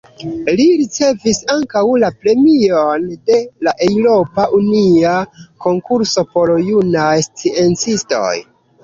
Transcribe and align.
Li 0.59 0.63
ricevis 0.83 1.41
ankaŭ 1.55 1.83
la 2.03 2.07
Premion 2.23 3.05
de 3.31 3.37
la 3.67 3.73
Eŭropa 3.89 4.47
Unia 4.61 5.13
Konkurso 5.67 6.25
por 6.33 6.55
Junaj 6.71 7.13
Sciencistoj. 7.29 8.33